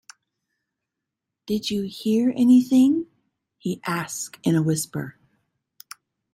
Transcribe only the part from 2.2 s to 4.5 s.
anything?" he asked